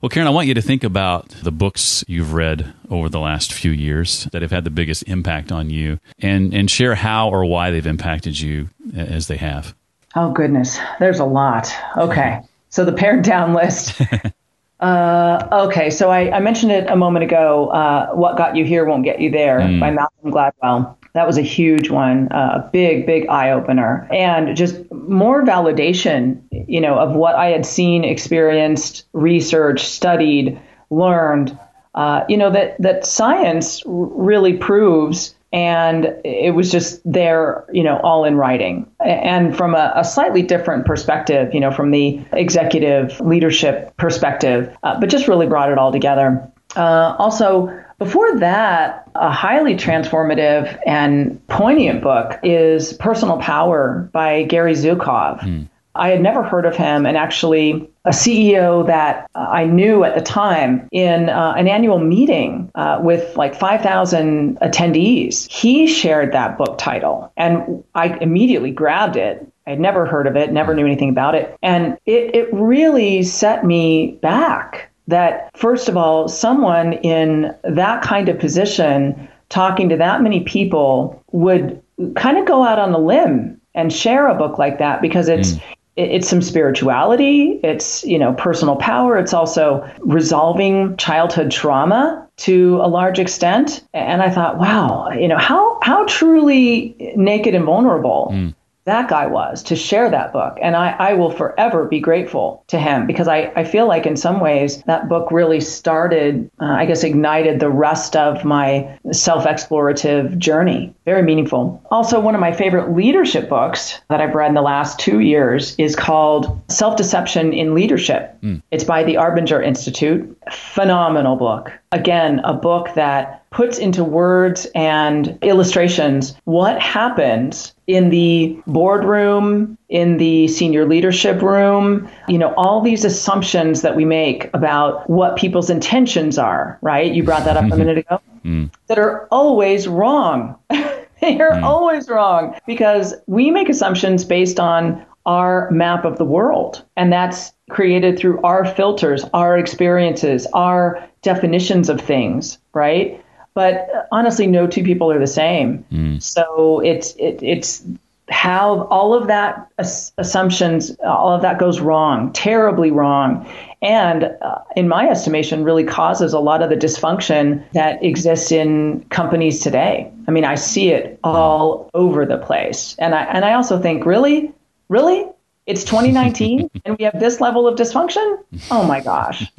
[0.00, 3.52] Well, Karen, I want you to think about the books you've read over the last
[3.52, 7.44] few years that have had the biggest impact on you and, and share how or
[7.44, 9.74] why they've impacted you as they have.
[10.14, 10.78] Oh, goodness.
[11.00, 11.74] There's a lot.
[11.96, 12.40] Okay.
[12.68, 14.00] So the pared down list.
[14.80, 15.90] uh, okay.
[15.90, 17.68] So I, I, mentioned it a moment ago.
[17.68, 19.80] Uh, what Got You Here Won't Get You There mm.
[19.80, 20.96] by Malcolm Gladwell.
[21.14, 26.40] That was a huge one, uh, a big, big eye opener, and just more validation,
[26.50, 31.58] you know, of what I had seen, experienced, researched, studied, learned.
[31.94, 37.98] Uh, you know that that science really proves and it was just there, you know,
[38.00, 38.90] all in writing.
[39.00, 45.00] And from a, a slightly different perspective, you know, from the executive leadership perspective, uh,
[45.00, 46.50] but just really brought it all together.
[46.76, 54.74] Uh, also, before that, a highly transformative and poignant book is Personal Power by Gary
[54.74, 55.40] Zukav.
[55.40, 55.68] Mm.
[55.94, 60.20] I had never heard of him, and actually, a CEO that I knew at the
[60.20, 66.78] time in uh, an annual meeting uh, with like 5,000 attendees, he shared that book
[66.78, 71.10] title, and I immediately grabbed it I had never heard of it, never knew anything
[71.10, 71.54] about it.
[71.62, 78.28] And it, it really set me back that, first of all, someone in that kind
[78.28, 81.82] of position talking to that many people would
[82.14, 85.52] kind of go out on a limb and share a book like that because it's
[85.52, 85.60] mm.
[85.96, 92.88] it's some spirituality it's you know personal power it's also resolving childhood trauma to a
[92.88, 98.54] large extent and i thought wow you know how how truly naked and vulnerable mm
[98.88, 100.58] that guy was to share that book.
[100.60, 104.16] And I, I will forever be grateful to him because I, I feel like in
[104.16, 109.44] some ways that book really started, uh, I guess, ignited the rest of my self
[109.44, 110.94] explorative journey.
[111.04, 111.82] Very meaningful.
[111.90, 115.74] Also, one of my favorite leadership books that I've read in the last two years
[115.78, 118.36] is called Self Deception in Leadership.
[118.42, 118.62] Mm.
[118.70, 120.37] It's by the Arbinger Institute.
[120.52, 121.72] Phenomenal book.
[121.92, 130.18] Again, a book that puts into words and illustrations what happens in the boardroom, in
[130.18, 135.70] the senior leadership room, you know, all these assumptions that we make about what people's
[135.70, 137.12] intentions are, right?
[137.12, 138.70] You brought that up a minute ago, mm.
[138.88, 140.56] that are always wrong.
[140.68, 141.62] they are mm.
[141.62, 146.84] always wrong because we make assumptions based on our map of the world.
[146.96, 153.22] And that's created through our filters, our experiences, our definitions of things, right?
[153.54, 155.84] But honestly, no two people are the same.
[155.92, 156.22] Mm.
[156.22, 157.82] So it's it, it's
[158.30, 163.50] how all of that assumptions, all of that goes wrong, terribly wrong,
[163.80, 169.04] and uh, in my estimation, really causes a lot of the dysfunction that exists in
[169.08, 170.12] companies today.
[170.26, 174.04] I mean, I see it all over the place, and I and I also think,
[174.04, 174.52] really,
[174.88, 175.26] really,
[175.68, 178.42] it's 2019 and we have this level of dysfunction.
[178.70, 179.52] Oh my gosh,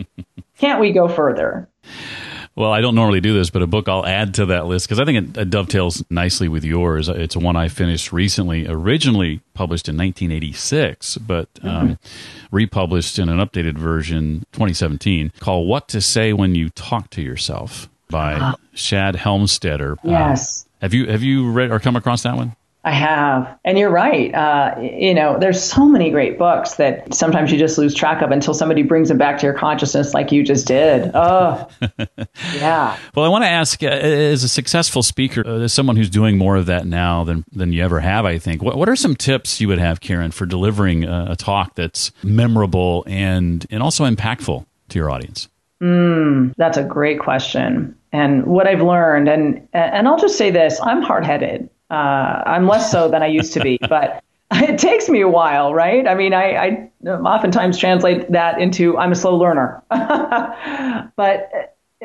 [0.57, 1.69] can't we go further?
[2.55, 4.99] Well, I don't normally do this, but a book I'll add to that list because
[4.99, 7.07] I think it, it, dovetails nicely with yours.
[7.07, 11.93] It's one I finished recently, originally published in 1986, but um, mm-hmm.
[12.51, 17.87] republished in an updated version 2017 called What to Say When You Talk to Yourself
[18.09, 19.95] by uh, Shad Helmstetter.
[20.03, 20.65] Yes.
[20.65, 22.57] Um, have you have you read or come across that one?
[22.89, 23.59] I have.
[23.63, 24.33] And you're right.
[24.33, 28.31] Uh, you know, there's so many great books that sometimes you just lose track of
[28.31, 31.11] until somebody brings them back to your consciousness like you just did.
[31.13, 31.67] Oh,
[32.55, 32.97] yeah.
[33.13, 36.39] Well, I want to ask uh, as a successful speaker, uh, as someone who's doing
[36.39, 39.15] more of that now than, than you ever have, I think, what, what are some
[39.15, 44.03] tips you would have, Karen, for delivering a, a talk that's memorable and, and also
[44.03, 45.47] impactful to your audience?
[45.79, 47.95] Mm, that's a great question.
[48.11, 51.69] And what I've learned, and and I'll just say this: I'm hard headed.
[51.89, 55.73] Uh, I'm less so than I used to be, but it takes me a while,
[55.73, 56.07] right?
[56.07, 59.81] I mean, I, I oftentimes translate that into I'm a slow learner.
[59.89, 61.51] but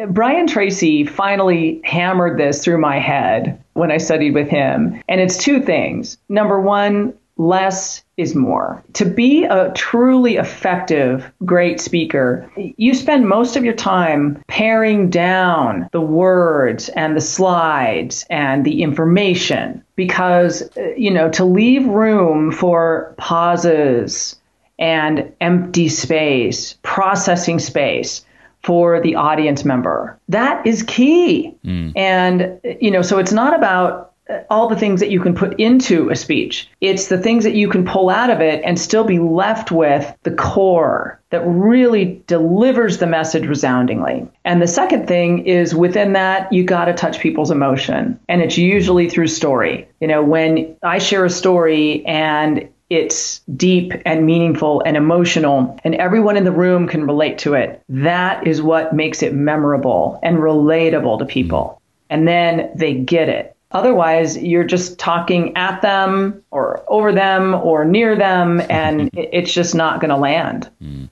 [0.01, 5.03] uh, Brian Tracy finally hammered this through my head when I studied with him.
[5.09, 6.18] And it's two things.
[6.28, 8.82] Number one, less is more.
[8.95, 15.89] To be a truly effective, great speaker, you spend most of your time paring down
[15.93, 23.14] the words and the slides and the information because, you know, to leave room for
[23.18, 24.37] pauses
[24.78, 28.24] and empty space, processing space
[28.62, 30.18] for the audience member.
[30.28, 31.55] That is key.
[31.64, 31.93] Mm.
[31.97, 34.13] And, you know, so it's not about
[34.48, 36.68] all the things that you can put into a speech.
[36.80, 40.16] It's the things that you can pull out of it and still be left with
[40.22, 44.26] the core that really delivers the message resoundingly.
[44.44, 48.18] And the second thing is within that, you got to touch people's emotion.
[48.28, 49.88] And it's usually through story.
[50.00, 55.94] You know, when I share a story and it's deep and meaningful and emotional, and
[55.94, 57.82] everyone in the room can relate to it.
[57.88, 61.80] That is what makes it memorable and relatable to people.
[62.10, 67.84] And then they get it Otherwise, you're just talking at them or over them or
[67.84, 70.70] near them, and it's just not going to land.
[70.80, 71.10] Mm.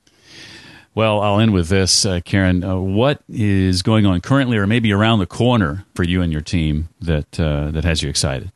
[0.94, 2.62] Well, I'll end with this, uh, Karen.
[2.62, 6.42] Uh, what is going on currently, or maybe around the corner for you and your
[6.42, 8.52] team that uh, that has you excited?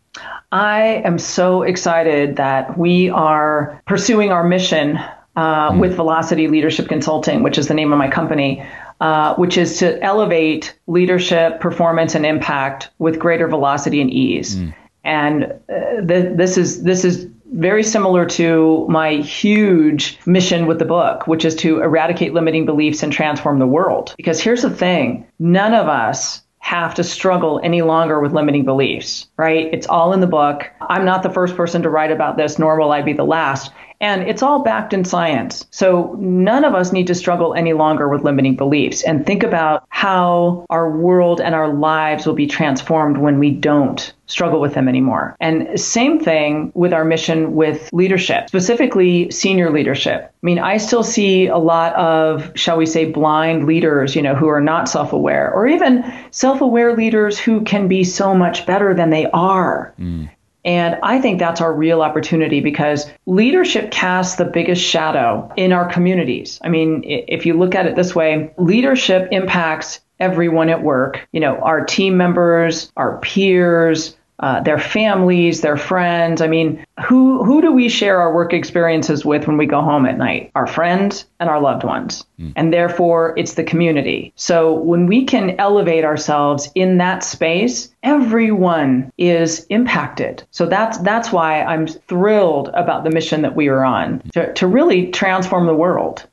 [0.52, 4.98] I am so excited that we are pursuing our mission
[5.34, 5.80] uh, mm.
[5.80, 8.64] with Velocity Leadership Consulting, which is the name of my company,
[9.01, 14.57] uh, which is to elevate leadership, performance, and impact with greater velocity and ease.
[14.57, 14.74] Mm.
[15.05, 20.84] And uh, th- this is this is very similar to my huge mission with the
[20.84, 24.14] book, which is to eradicate limiting beliefs and transform the world.
[24.16, 29.28] Because here's the thing: none of us have to struggle any longer with limiting beliefs,
[29.36, 29.72] right?
[29.72, 30.68] It's all in the book.
[30.80, 33.70] I'm not the first person to write about this, nor will I be the last.
[34.01, 35.66] And it's all backed in science.
[35.70, 39.84] So none of us need to struggle any longer with limiting beliefs and think about
[39.88, 44.88] how our world and our lives will be transformed when we don't struggle with them
[44.88, 45.36] anymore.
[45.40, 50.24] And same thing with our mission with leadership, specifically senior leadership.
[50.24, 54.34] I mean, I still see a lot of, shall we say, blind leaders, you know,
[54.34, 58.66] who are not self aware, or even self aware leaders who can be so much
[58.66, 59.94] better than they are.
[59.99, 60.28] Mm.
[60.67, 65.89] And I think that's our real opportunity because leadership casts the biggest shadow in our
[65.89, 66.61] communities.
[66.62, 71.39] I mean, if you look at it this way, leadership impacts everyone at work, you
[71.39, 76.43] know, our team members, our peers, uh, their families, their friends.
[76.43, 80.05] I mean, who who do we share our work experiences with when we go home
[80.07, 80.51] at night?
[80.55, 82.24] Our friends and our loved ones.
[82.39, 82.53] Mm.
[82.55, 84.32] And therefore, it's the community.
[84.37, 90.43] So when we can elevate ourselves in that space, everyone is impacted.
[90.51, 94.66] So that's that's why I'm thrilled about the mission that we are on to, to
[94.66, 96.26] really transform the world.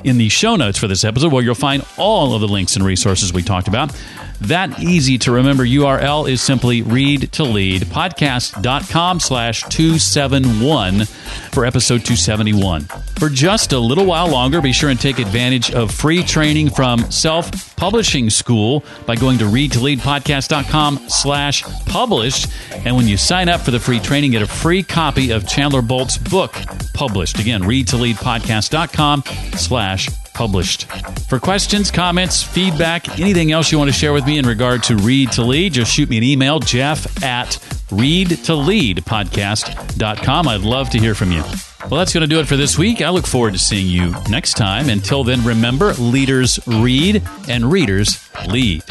[0.05, 2.85] in the show notes for this episode where you'll find all of the links and
[2.85, 3.93] resources we talked about.
[4.41, 11.05] That easy to remember URL is simply read to lead podcast.com slash 271
[11.53, 12.85] for episode 271.
[13.19, 17.11] For just a little while longer, be sure and take advantage of free training from
[17.11, 22.49] Self Publishing School by going to readtoleadpodcast.com slash published.
[22.85, 25.83] And when you sign up for the free training, get a free copy of Chandler
[25.83, 26.55] Bolt's book
[26.95, 27.39] published.
[27.39, 29.23] Again, readtoleadpodcast.com
[29.57, 30.09] slash
[30.41, 30.89] published.
[31.29, 34.97] For questions, comments, feedback, anything else you want to share with me in regard to
[34.97, 37.59] Read to Lead, just shoot me an email, jeff at
[37.91, 40.49] readtoleadpodcast.com.
[40.49, 41.43] I'd love to hear from you.
[41.91, 43.03] Well, that's going to do it for this week.
[43.03, 44.89] I look forward to seeing you next time.
[44.89, 48.83] Until then, remember leaders read and readers lead.